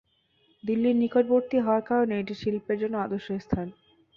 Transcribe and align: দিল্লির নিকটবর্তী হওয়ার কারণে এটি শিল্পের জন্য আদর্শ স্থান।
দিল্লির 0.63 0.95
নিকটবর্তী 0.97 1.57
হওয়ার 1.59 1.83
কারণে 1.89 2.13
এটি 2.17 2.33
শিল্পের 2.41 2.77
জন্য 2.81 2.95
আদর্শ 2.99 3.27
স্থান। 3.43 3.67